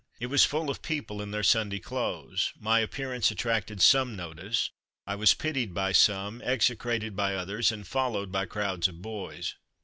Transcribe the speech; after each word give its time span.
It 0.19 0.31
was 0.33 0.43
full 0.45 0.71
of 0.71 0.81
people 0.81 1.21
in 1.21 1.29
their 1.29 1.43
Sunday 1.43 1.77
clothes. 1.77 2.53
My 2.59 2.79
appearance 2.79 3.29
attracted 3.29 3.83
some 3.83 4.15
notice, 4.15 4.71
I 5.05 5.13
was 5.13 5.35
pitied 5.35 5.75
by 5.75 5.91
some, 5.91 6.41
execrated 6.41 7.15
by 7.15 7.35
others, 7.35 7.71
and 7.71 7.85
followed 7.85 8.31
by 8.31 8.47
crowds 8.47 8.87
of 8.87 9.03
boys. 9.03 9.53